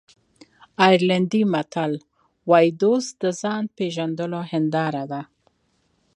[0.85, 1.91] آیرلېنډي متل
[2.49, 5.21] وایي دوست د ځان پېژندلو هنداره ده.